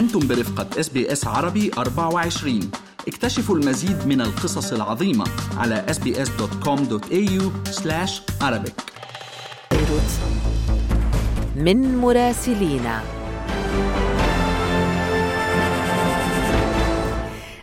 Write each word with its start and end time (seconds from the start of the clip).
أنتم 0.00 0.28
برفقة 0.28 0.80
SBS 0.80 1.26
عربي 1.26 1.70
24 1.78 2.70
اكتشفوا 3.08 3.56
المزيد 3.56 4.06
من 4.06 4.20
القصص 4.20 4.72
العظيمة 4.72 5.24
على 5.56 5.86
sbs.com.au 5.88 7.42
Arabic. 8.42 8.72
من 11.56 11.96
مراسلينا 11.96 13.02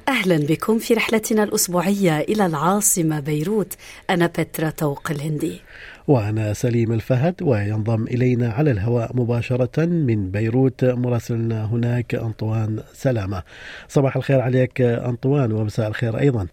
أهلا 0.08 0.38
بكم 0.38 0.80
في 0.80 0.94
رحلتنا 0.94 1.44
الأسبوعية 1.44 2.20
إلى 2.20 2.46
العاصمة 2.46 3.20
بيروت. 3.20 3.74
أنا 4.10 4.28
بترا 4.28 4.70
توق 4.70 5.12
الهندي. 5.12 5.62
وأنا 6.08 6.54
سليم 6.54 6.92
الفهد 6.92 7.36
وينضم 7.42 8.04
إلينا 8.04 8.50
على 8.50 8.72
الهواء 8.72 9.12
مباشرة 9.14 9.86
من 9.86 10.32
بيروت 10.32 10.86
مراسلنا 10.86 11.66
هناك 11.66 12.16
أنطوان 12.16 12.80
سلامة. 12.94 13.44
صباح 13.88 14.16
الخير 14.16 14.42
عليك 14.42 14.82
أنطوان 14.82 15.52
ومساء 15.52 15.88
الخير 15.88 16.20
أيضا. 16.20 16.48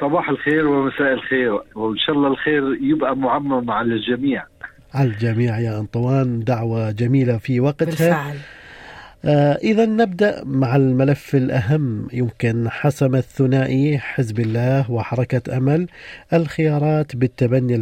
صباح 0.00 0.28
الخير 0.28 0.66
ومساء 0.66 1.12
الخير 1.12 1.52
وإن 1.52 1.98
شاء 2.06 2.16
الله 2.16 2.28
الخير 2.28 2.62
يبقى 2.80 3.16
معمم 3.16 3.70
على 3.70 3.94
الجميع. 3.94 4.44
على 4.94 5.08
الجميع 5.08 5.60
يا 5.60 5.80
أنطوان 5.80 6.44
دعوة 6.44 6.90
جميلة 6.90 7.38
في 7.38 7.60
وقتها. 7.60 7.86
بالفعل. 7.86 8.36
آه 8.36 8.63
إذا 9.64 9.86
نبدأ 9.86 10.42
مع 10.44 10.76
الملف 10.76 11.34
الأهم. 11.34 12.08
يمكن 12.12 12.68
حسم 12.68 13.14
الثنائي 13.14 13.98
حزب 13.98 14.40
الله 14.40 14.90
وحركة 14.90 15.56
أمل 15.56 15.86
الخيارات 16.32 17.16
بالتبني 17.16 17.74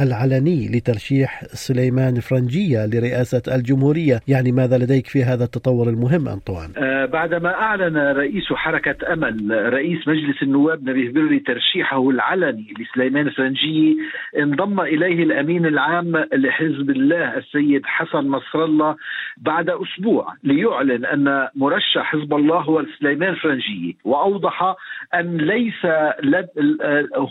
العلني 0.00 0.68
لترشيح 0.68 1.44
سليمان 1.44 2.14
فرنجية 2.20 2.86
لرئاسة 2.86 3.42
الجمهورية. 3.54 4.20
يعني 4.28 4.52
ماذا 4.52 4.78
لديك 4.78 5.06
في 5.06 5.24
هذا 5.24 5.44
التطور 5.44 5.88
المهم 5.88 6.28
أنطوان؟ 6.28 6.70
آه 6.76 7.06
بعدما 7.06 7.54
أعلن 7.54 7.96
رئيس 7.96 8.52
حركة 8.52 9.12
أمل 9.12 9.50
رئيس 9.72 10.08
مجلس 10.08 10.42
النواب 10.42 10.88
نبيه 10.88 11.12
بري 11.12 11.38
ترشيحه 11.38 12.10
العلني 12.10 12.74
لسليمان 12.80 13.30
فرنجية 13.30 13.94
انضم 14.38 14.80
إليه 14.80 15.22
الأمين 15.22 15.66
العام 15.66 16.16
لحزب 16.16 16.90
الله 16.90 17.36
السيد 17.36 17.82
حسن 17.84 18.18
نصر 18.18 18.64
الله 18.64 18.96
بعد 19.36 19.70
أسبوع 19.70 20.34
ليعلن 20.44 20.79
يعلن 20.80 21.04
أن 21.04 21.48
مرشح 21.54 22.02
حزب 22.02 22.34
الله 22.34 22.58
هو 22.58 22.84
سليمان 22.98 23.34
فرنجي 23.34 23.96
وأوضح 24.04 24.74
أن 25.14 25.36
ليس 25.36 25.86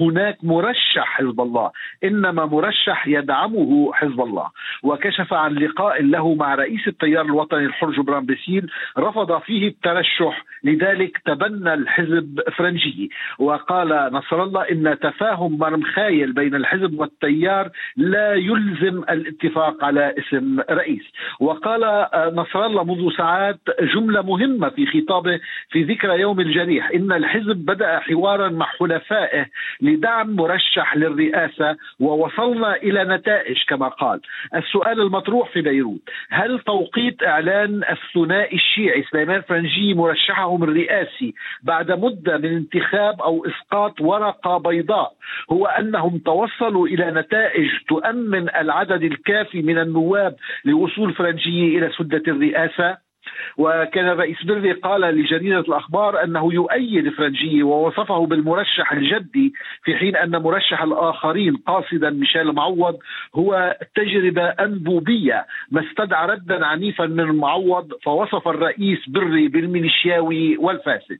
هناك 0.01 0.37
مرشح 0.43 1.05
حزب 1.05 1.41
الله 1.41 1.71
إنما 2.03 2.45
مرشح 2.45 3.07
يدعمه 3.07 3.93
حزب 3.93 4.21
الله. 4.21 4.47
وكشف 4.83 5.33
عن 5.33 5.53
لقاء 5.53 6.03
له 6.03 6.35
مع 6.35 6.55
رئيس 6.55 6.87
التيار 6.87 7.25
الوطني 7.25 7.65
الحر 7.65 7.91
جبران 7.91 8.25
بسيل 8.25 8.69
رفض 8.97 9.41
فيه 9.41 9.67
الترشح 9.67 10.43
لذلك 10.63 11.17
تبنى 11.25 11.73
الحزب 11.73 12.39
فرنجي. 12.57 13.09
وقال 13.39 14.09
نصر 14.13 14.43
الله 14.43 14.61
إن 14.61 14.97
تفاهم 15.01 15.57
مرمخايل 15.57 16.33
بين 16.33 16.55
الحزب 16.55 16.99
والتيار 16.99 17.69
لا 17.97 18.33
يلزم 18.33 19.03
الاتفاق 19.09 19.83
على 19.83 20.15
اسم 20.19 20.59
رئيس. 20.69 21.03
وقال 21.39 22.07
نصر 22.33 22.65
الله 22.65 22.83
منذ 22.83 23.11
ساعات 23.17 23.38
ساعات 23.39 23.59
جملة 23.95 24.21
مهمة 24.21 24.69
في 24.69 24.85
خطابه 24.85 25.39
في 25.69 25.83
ذكرى 25.83 26.19
يوم 26.19 26.39
الجريح 26.39 26.89
إن 26.95 27.11
الحزب 27.11 27.55
بدأ 27.55 27.99
حوارا 27.99 28.49
مع 28.49 28.65
حلفائه 28.65 29.45
لدعم 29.81 30.35
مرشح 30.35 30.97
للرئاسة 30.97 31.77
ووصلنا 31.99 32.75
إلى 32.75 33.03
نتائج 33.03 33.57
كما 33.67 33.87
قال. 33.87 34.19
السؤال 34.55 35.01
المطروح 35.01 35.51
في 35.51 35.61
بيروت 35.61 36.01
هل 36.29 36.59
توقيت 36.59 37.23
إعلان 37.23 37.81
الثنائي 37.89 38.55
الشيعي 38.55 39.03
سليمان 39.11 39.41
فرنجي 39.41 39.93
مرشحهم 39.93 40.63
الرئاسي 40.63 41.33
بعد 41.63 41.91
مدة 41.91 42.37
من 42.37 42.55
انتخاب 42.55 43.21
أو 43.21 43.45
إسقاط 43.45 44.01
ورقة 44.01 44.57
بيضاء 44.57 45.11
هو 45.51 45.65
أنهم 45.65 46.17
توصلوا 46.17 46.87
إلى 46.87 47.11
نتائج 47.11 47.69
تؤمن 47.87 48.49
العدد 48.55 49.03
الكافي 49.03 49.61
من 49.61 49.77
النواب 49.77 50.35
لوصول 50.65 51.13
فرنجي 51.13 51.77
إلى 51.77 51.91
سدة 51.97 52.23
الرئاسة؟ 52.27 53.08
وكان 53.57 54.09
الرئيس 54.09 54.43
بري 54.43 54.71
قال 54.71 55.01
لجريدة 55.01 55.59
الأخبار 55.59 56.23
أنه 56.23 56.53
يؤيد 56.53 57.09
فرنجي 57.09 57.63
ووصفه 57.63 58.25
بالمرشح 58.25 58.91
الجدي 58.91 59.53
في 59.83 59.95
حين 59.95 60.15
أن 60.15 60.31
مرشح 60.31 60.81
الآخرين 60.81 61.55
قاصدا 61.55 62.09
ميشيل 62.09 62.51
معوض 62.51 62.97
هو 63.35 63.77
تجربة 63.95 64.43
أنبوبية 64.43 65.45
ما 65.71 65.83
استدعى 65.89 66.27
ردا 66.27 66.65
عنيفا 66.65 67.05
من 67.05 67.25
معوض 67.25 67.93
فوصف 68.03 68.47
الرئيس 68.47 69.09
بري 69.09 69.47
بالميليشياوي 69.47 70.57
والفاسد. 70.57 71.19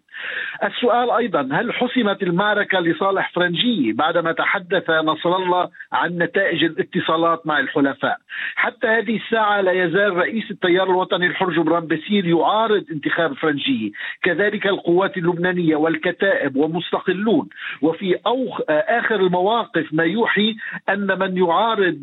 السؤال 0.64 1.12
أيضا 1.12 1.50
هل 1.52 1.74
حسمت 1.74 2.24
المعركة 2.24 2.80
لصالح 2.80 3.32
فرنجي 3.32 3.94
بعدما 3.94 4.32
تحدث 4.32 4.90
نصر 4.90 5.36
الله 5.36 5.70
عن 5.92 6.18
نتائج 6.18 6.64
الاتصالات 6.64 7.48
مع 7.48 7.60
الحلفاء؟ 7.60 8.18
حتى 8.56 8.88
هذه 8.88 9.16
الساعة 9.18 9.62
لا 9.62 9.72
يزال 9.72 10.18
رئيس 10.18 10.52
التيار 10.52 10.90
الوطني 10.90 11.28
الحر 11.28 11.50
جبران 11.50 11.88
بسير 12.00 12.28
يعارض 12.28 12.86
انتخاب 12.92 13.34
فرنجي 13.34 13.94
كذلك 14.24 14.68
القوات 14.68 15.18
اللبنانية 15.18 15.76
والكتائب 15.76 16.56
ومستقلون. 16.56 17.50
وفي 17.82 18.16
أوخ 18.28 18.62
آخر 18.70 19.16
المواقف 19.16 19.94
ما 19.94 20.04
يوحي 20.04 20.56
أن 20.90 21.20
من 21.20 21.38
يعارض 21.38 22.02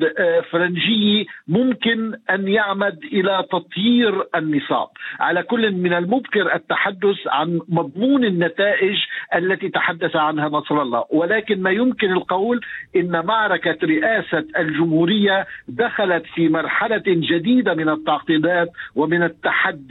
فرنجي 0.50 1.26
ممكن 1.48 2.14
أن 2.30 2.48
يعمد 2.48 2.98
إلى 3.04 3.44
تطهير 3.52 4.24
النصاب. 4.36 4.88
على 5.20 5.42
كل 5.42 5.72
من 5.72 5.92
المبكر 5.92 6.54
التحدث 6.54 7.26
عن 7.26 7.60
مضمون 7.68 8.24
النتائج 8.24 8.96
التي 9.34 9.68
تحدث 9.68 10.16
عنها 10.16 10.48
نصر 10.48 10.82
الله. 10.82 11.04
ولكن 11.10 11.62
ما 11.62 11.70
يمكن 11.70 12.12
القول 12.12 12.60
إن 12.96 13.26
معركة 13.26 13.78
رئاسة 13.84 14.44
الجمهورية 14.58 15.46
دخلت 15.68 16.26
في 16.34 16.48
مرحلة 16.48 17.02
جديدة 17.06 17.74
من 17.74 17.88
التعقيدات 17.88 18.68
ومن 18.94 19.22
التحدي 19.22 19.85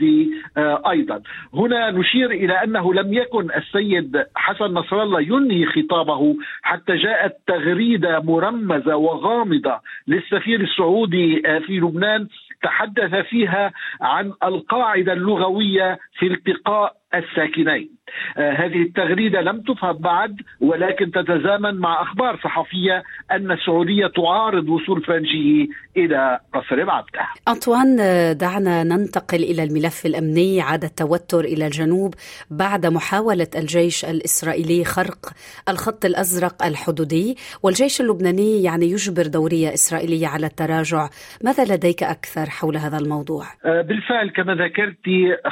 أيضا. 0.90 1.22
هنا 1.54 1.90
نشير 1.90 2.30
إلى 2.30 2.64
أنه 2.64 2.94
لم 2.94 3.14
يكن 3.14 3.50
السيد 3.56 4.24
حسن 4.34 4.64
نصر 4.64 5.02
الله 5.02 5.20
ينهي 5.20 5.66
خطابه 5.66 6.36
حتى 6.62 6.96
جاءت 6.96 7.32
تغريدة 7.46 8.20
مرمزة 8.20 8.96
وغامضة 8.96 9.80
للسفير 10.08 10.60
السعودي 10.60 11.42
في 11.66 11.80
لبنان 11.80 12.28
تحدث 12.62 13.14
فيها 13.14 13.72
عن 14.00 14.32
القاعدة 14.44 15.12
اللغوية 15.12 15.98
في 16.18 16.26
التقاء 16.26 16.92
الساكنين. 17.18 17.96
آه 18.38 18.52
هذه 18.52 18.82
التغريدة 18.82 19.40
لم 19.40 19.60
تفهم 19.60 19.98
بعد 19.98 20.36
ولكن 20.60 21.10
تتزامن 21.10 21.74
مع 21.74 22.02
أخبار 22.02 22.40
صحفية 22.44 23.02
أن 23.32 23.50
السعودية 23.50 24.06
تعارض 24.06 24.68
وصول 24.68 25.02
فرنجي 25.02 25.70
إلى 25.96 26.38
قصر 26.54 26.84
بعبده 26.84 27.26
أنطوان 27.48 27.96
دعنا 28.38 28.84
ننتقل 28.84 29.42
إلى 29.42 29.62
الملف 29.62 30.06
الأمني. 30.06 30.60
عاد 30.60 30.84
التوتر 30.84 31.40
إلى 31.40 31.66
الجنوب 31.66 32.14
بعد 32.50 32.86
محاولة 32.86 33.46
الجيش 33.56 34.04
الإسرائيلي 34.04 34.84
خرق 34.84 35.32
الخط 35.68 36.04
الأزرق 36.04 36.64
الحدودي. 36.64 37.36
والجيش 37.62 38.00
اللبناني 38.00 38.62
يعني 38.62 38.86
يجبر 38.86 39.26
دورية 39.26 39.74
إسرائيلية 39.74 40.26
على 40.26 40.46
التراجع. 40.46 41.08
ماذا 41.44 41.74
لديك 41.74 42.02
أكثر 42.02 42.50
حول 42.50 42.76
هذا 42.76 42.98
الموضوع؟ 42.98 43.44
آه 43.64 43.82
بالفعل 43.82 44.28
كما 44.30 44.54
ذكرت 44.54 45.06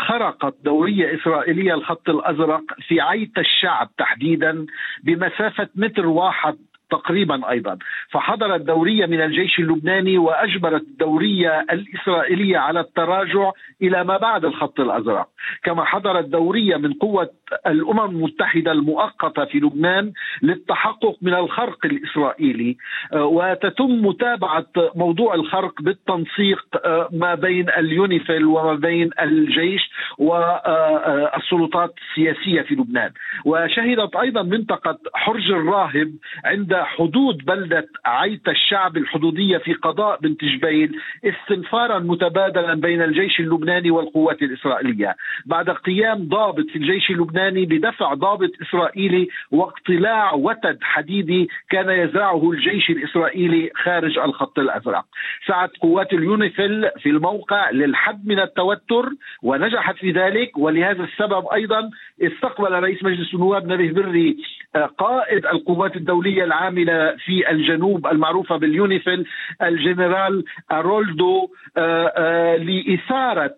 خرقت 0.08 0.54
دورية 0.64 1.20
إسرائيلية 1.20 1.53
الخط 1.62 2.08
الأزرق 2.08 2.62
في 2.88 3.00
عيت 3.00 3.38
الشعب 3.38 3.90
تحديدا 3.98 4.66
بمسافة 5.02 5.68
متر 5.74 6.06
واحد 6.06 6.56
تقريبا 6.90 7.50
أيضا. 7.50 7.78
فحضرت 8.10 8.60
دورية 8.60 9.06
من 9.06 9.20
الجيش 9.20 9.58
اللبناني 9.58 10.18
وأجبرت 10.18 10.82
الدوريه 10.82 11.60
الإسرائيلية 11.60 12.58
على 12.58 12.80
التراجع 12.80 13.50
إلى 13.82 14.04
ما 14.04 14.16
بعد 14.16 14.44
الخط 14.44 14.80
الأزرق. 14.80 15.28
كما 15.64 15.84
حضرت 15.84 16.24
دورية 16.24 16.76
من 16.76 16.92
قوة 16.92 17.30
الأمم 17.66 18.00
المتحدة 18.00 18.72
المؤقتة 18.72 19.44
في 19.44 19.58
لبنان 19.58 20.12
للتحقق 20.42 21.16
من 21.22 21.34
الخرق 21.34 21.86
الإسرائيلي 21.86 22.76
وتتم 23.12 24.06
متابعة 24.06 24.66
موضوع 24.96 25.34
الخرق 25.34 25.82
بالتنسيق 25.82 26.64
ما 27.12 27.34
بين 27.34 27.68
اليونيفيل 27.70 28.44
وما 28.44 28.74
بين 28.74 29.10
الجيش 29.20 29.90
والسلطات 30.18 31.94
السياسية 31.98 32.62
في 32.62 32.74
لبنان. 32.74 33.10
وشهدت 33.44 34.16
أيضا 34.16 34.42
منطقة 34.42 34.98
حرج 35.14 35.50
الراهب 35.50 36.12
عند 36.44 36.74
حدود 36.74 37.44
بلدة 37.44 37.88
عيت 38.06 38.48
الشعب 38.48 38.96
الحدودية 38.96 39.58
في 39.58 39.72
قضاء 39.72 40.20
بنت 40.20 40.44
جبيل 40.44 41.00
استنفارا 41.24 41.98
متبادلا 41.98 42.74
بين 42.74 43.02
الجيش 43.02 43.40
اللبناني 43.40 43.90
والقوات 43.90 44.42
الإسرائيلية. 44.42 45.16
بعد 45.46 45.70
قيام 45.70 46.28
ضابط 46.28 46.66
في 46.72 46.76
الجيش 46.76 47.10
اللبناني 47.10 47.33
اللبناني 47.34 47.66
بدفع 47.66 48.14
ضابط 48.14 48.50
إسرائيلي 48.62 49.28
واقتلاع 49.50 50.34
وتد 50.34 50.78
حديدي 50.82 51.48
كان 51.70 51.90
يزرعه 51.90 52.50
الجيش 52.50 52.90
الإسرائيلي 52.90 53.70
خارج 53.74 54.18
الخط 54.18 54.58
الأزرق. 54.58 55.04
سعت 55.46 55.70
قوات 55.80 56.12
اليونيفيل 56.12 56.90
في 57.02 57.08
الموقع 57.08 57.70
للحد 57.70 58.26
من 58.26 58.40
التوتر 58.40 59.10
ونجحت 59.42 59.96
في 59.96 60.10
ذلك 60.10 60.58
ولهذا 60.58 61.04
السبب 61.04 61.46
أيضا 61.54 61.90
استقبل 62.22 62.72
رئيس 62.72 63.02
مجلس 63.02 63.34
النواب 63.34 63.66
نبيه 63.66 63.92
بري 63.92 64.36
آه، 64.76 64.86
قائد 64.86 65.46
القوات 65.46 65.96
الدولية 65.96 66.44
العاملة 66.44 67.16
في 67.16 67.50
الجنوب 67.50 68.06
المعروفة 68.06 68.56
باليونيفيل 68.56 69.26
الجنرال 69.62 70.44
أرولدو 70.72 71.48
آه، 71.76 72.12
آه، 72.16 72.56
لإثارة 72.56 73.54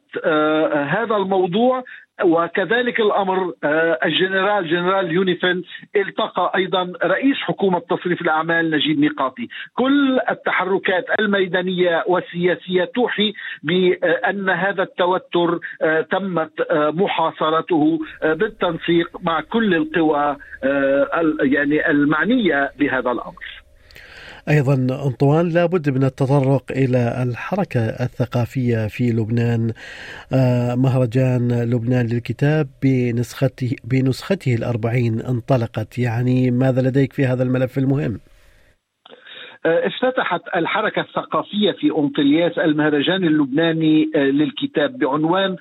هذا 0.86 1.16
الموضوع. 1.16 1.84
وكذلك 2.24 3.00
الأمر 3.00 3.52
آه، 3.64 3.98
الجنرال 4.04 4.70
جنرال 4.70 5.12
يونيفيل 5.12 5.62
التقى 5.96 6.52
أيضا 6.56 6.92
رئيس 7.04 7.36
حكومة 7.36 7.78
تصريف 7.78 8.20
الأعمال 8.20 8.70
نجيب 8.70 8.98
ميقاتي، 8.98 9.48
كل 9.74 10.20
التحركات 10.30 11.04
الميدانية 11.20 12.04
والسياسية 12.06 12.84
توحي 12.84 13.32
بأن 13.62 14.50
هذا 14.50 14.82
التوتر 14.82 15.58
آه، 15.82 16.00
تمت 16.00 16.60
آه، 16.70 16.90
محاصرته 16.90 17.98
بالتنسيق 18.22 19.10
مع 19.22 19.40
كل 19.40 19.74
القوى 19.74 20.36
يعني 21.42 21.90
المعنية 21.90 22.70
بهذا 22.78 23.10
الأمر. 23.10 23.65
أيضا 24.48 24.74
أنطوان 25.06 25.48
لابد 25.48 25.90
من 25.90 26.04
التطرق 26.04 26.62
إلى 26.70 27.22
الحركة 27.22 27.80
الثقافية 27.80 28.86
في 28.86 29.10
لبنان 29.10 29.72
آه، 30.32 30.74
مهرجان 30.74 31.70
لبنان 31.72 32.06
للكتاب 32.06 32.66
بنسخته 32.82 33.76
بنسخته 33.84 34.54
الأربعين 34.54 35.20
انطلقت 35.20 35.98
يعني 35.98 36.50
ماذا 36.50 36.82
لديك 36.82 37.12
في 37.12 37.26
هذا 37.26 37.42
الملف 37.42 37.78
المهم؟ 37.78 38.20
آه، 39.66 39.86
افتتحت 39.86 40.40
الحركة 40.56 41.00
الثقافية 41.00 41.72
في 41.72 41.90
أنطلياس 41.98 42.58
المهرجان 42.58 43.24
اللبناني 43.24 44.10
آه، 44.14 44.18
للكتاب 44.18 44.98
بعنوان 44.98 45.56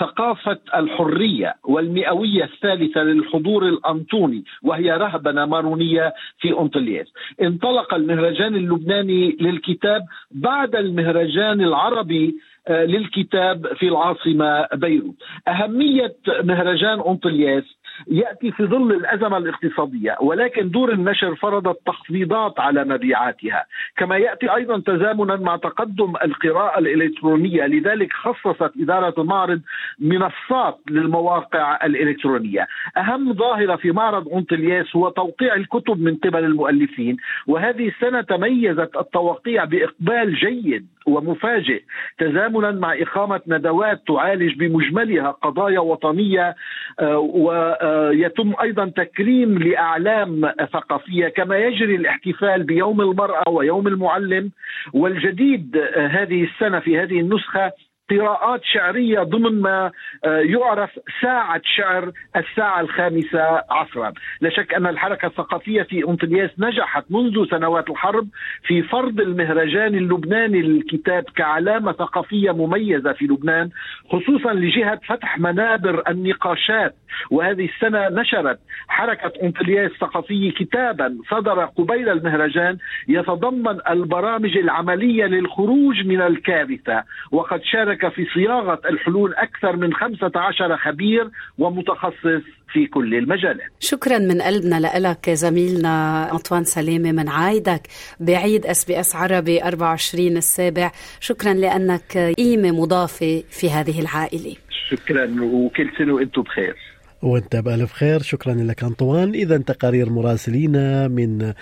ثقافة 0.00 0.58
الحرية 0.74 1.54
والمئوية 1.64 2.44
الثالثة 2.44 3.02
للحضور 3.02 3.68
الأنطوني 3.68 4.44
وهي 4.62 4.90
رهبنة 4.92 5.46
مارونية 5.46 6.14
في 6.38 6.58
أنطلياس 6.60 7.06
انطلق 7.42 7.94
المهرجان 7.94 8.56
اللبناني 8.56 9.36
للكتاب 9.40 10.02
بعد 10.30 10.74
المهرجان 10.76 11.60
العربي 11.60 12.34
آه، 12.68 12.84
للكتاب 12.84 13.66
في 13.66 13.88
العاصمة 13.88 14.66
بيروت. 14.74 15.14
أهمية 15.48 16.16
مهرجان 16.42 17.00
أنطلياس 17.00 17.64
يأتي 18.08 18.52
في 18.52 18.64
ظل 18.66 18.92
الأزمة 18.92 19.36
الاقتصادية 19.36 20.16
ولكن 20.20 20.70
دور 20.70 20.92
النشر 20.92 21.34
فرضت 21.34 21.78
تخفيضات 21.86 22.60
على 22.60 22.84
مبيعاتها. 22.84 23.64
كما 23.96 24.16
يأتي 24.16 24.54
أيضا 24.54 24.78
تزامنا 24.80 25.36
مع 25.36 25.56
تقدم 25.56 26.12
القراءة 26.24 26.78
الإلكترونية 26.78 27.66
لذلك 27.66 28.12
خصصت 28.12 28.72
إدارة 28.80 29.14
المعرض 29.18 29.60
منصات 29.98 30.78
للمواقع 30.90 31.86
الإلكترونية. 31.86 32.66
أهم 32.96 33.34
ظاهرة 33.34 33.76
في 33.76 33.90
معرض 33.92 34.28
أونتلياس 34.28 34.96
هو 34.96 35.08
توقيع 35.08 35.54
الكتب 35.54 36.00
من 36.00 36.16
قبل 36.16 36.44
المؤلفين 36.44 37.16
وهذه 37.46 37.88
السنة 37.88 38.20
تميزت 38.20 38.96
التوقيع 38.96 39.64
بإقبال 39.64 40.34
جيد 40.34 40.86
ومفاجئ 41.06 41.82
تزامنا 42.18 42.70
مع 42.70 42.94
إقامة 42.94 43.40
ندوات 43.46 44.02
تعالج 44.08 44.58
بمجملها 44.58 45.30
قضايا 45.30 45.80
وطنية 45.80 46.54
آه، 47.00 47.18
ويتم 47.18 48.54
أيضا 48.62 48.92
تكريم 48.96 49.58
لأعلام 49.58 50.52
ثقافية 50.72 51.28
كما 51.28 51.58
يجري 51.58 51.94
الاحتفال 51.94 52.62
بيوم 52.62 53.00
المرأة 53.00 53.48
ويوم 53.48 53.86
المعلم 53.86 54.50
والجديد 54.92 55.76
آه، 55.76 56.06
هذه 56.06 56.44
السنة 56.44 56.80
في 56.80 56.98
هذه 56.98 57.20
النسخة 57.20 57.72
قراءات 58.10 58.60
شعرية 58.64 59.20
ضمن 59.20 59.60
ما 59.60 59.90
آه، 60.24 60.40
يعرف 60.40 60.90
ساعة 61.22 61.60
شعر 61.64 62.12
الساعة 62.36 62.80
الخامسة 62.80 63.62
عصرا. 63.70 64.12
لا 64.40 64.50
شك 64.50 64.74
أن 64.74 64.86
الحركة 64.86 65.26
الثقافية 65.26 65.82
في 65.82 66.08
أنطلياس 66.08 66.50
نجحت 66.58 67.04
منذ 67.10 67.50
سنوات 67.50 67.90
الحرب 67.90 68.28
في 68.62 68.82
فرض 68.82 69.20
المهرجان 69.20 69.94
اللبناني. 69.94 70.62
للكتاب 70.62 71.24
كعلامة 71.36 71.92
ثقافية 71.92 72.50
مميزة 72.50 73.12
في 73.12 73.24
لبنان 73.24 73.70
خصوصا 74.10 74.52
لجهة 74.52 75.00
فتح 75.06 75.38
منابر 75.38 76.02
النقاشات. 76.08 76.94
وهذه 77.30 77.68
السنة 77.74 78.08
نشرت 78.08 78.58
حركة 78.88 79.32
أنطلياس 79.42 79.90
الثقافية 79.90 80.52
كتابا 80.52 81.18
صدر 81.30 81.64
قبيل 81.64 82.08
المهرجان 82.08 82.78
يتضمن 83.08 83.78
البرامج 83.90 84.56
العملية 84.56 85.24
للخروج 85.24 86.06
من 86.06 86.20
الكارثة. 86.20 87.04
وقد 87.32 87.62
شارك 87.62 87.99
هناك 88.00 88.12
في 88.12 88.26
صياغة 88.34 88.80
الحلول 88.90 89.34
أكثر 89.34 89.76
من 89.76 89.94
15 89.94 90.76
خبير 90.76 91.30
ومتخصص 91.58 92.42
في 92.72 92.86
كل 92.86 93.14
المجالات. 93.14 93.70
شكرا 93.80 94.18
من 94.18 94.42
قلبنا 94.42 94.98
لك 94.98 95.30
زميلنا 95.30 96.28
أنطوان 96.32 96.64
سلامة 96.64 97.12
من 97.12 97.28
عايدك 97.28 97.82
بعيد 98.20 98.66
إس 98.66 98.84
بي 98.84 99.00
إس 99.00 99.16
عربي 99.16 99.64
24 99.64 100.36
السابع. 100.36 100.90
شكرا 101.20 101.54
لأنك 101.54 102.34
قيمة 102.38 102.70
مضافة 102.70 103.42
في 103.50 103.70
هذه 103.70 104.00
العائلة. 104.00 104.56
شكرا 104.90 105.36
وكل 105.42 105.90
سنة 105.98 106.14
وإنتم 106.14 106.42
بخير. 106.42 106.89
وانت 107.22 107.56
بألف 107.56 107.92
خير. 107.92 108.22
شكرا 108.22 108.54
لك 108.54 108.84
أنطوان. 108.84 109.34
إذا 109.34 109.58
تقارير 109.58 110.10
مراسلينا 110.10 111.08
من 111.08 111.52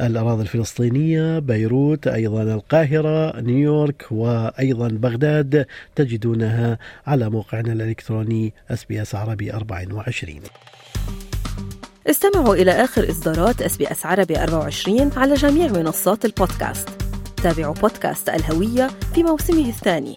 الأراضي 0.00 0.42
الفلسطينية 0.42 1.38
بيروت 1.38 2.06
أيضا 2.06 2.42
القاهرة 2.42 3.40
نيويورك 3.40 4.06
وأيضا 4.10 4.88
بغداد 4.88 5.66
تجدونها 5.96 6.78
على 7.06 7.30
موقعنا 7.30 7.72
الإلكتروني 7.72 8.52
SBS 8.70 9.14
عربي 9.14 9.52
24 9.52 10.40
استمعوا 12.06 12.54
إلى 12.54 12.70
آخر 12.70 13.10
إصدارات 13.10 13.62
SBS 13.62 14.06
عربي 14.06 14.42
24 14.42 15.10
على 15.16 15.34
جميع 15.34 15.66
منصات 15.66 16.24
البودكاست. 16.24 16.88
تابعوا 17.42 17.74
بودكاست 17.74 18.28
الهوية 18.28 18.90
في 19.14 19.22
موسمه 19.22 19.68
الثاني. 19.68 20.16